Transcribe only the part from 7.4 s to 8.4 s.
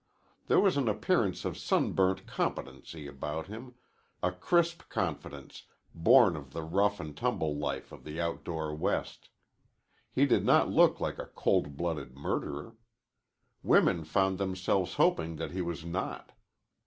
life of the